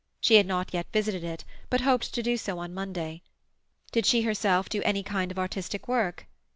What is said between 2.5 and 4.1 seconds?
on Monday. Did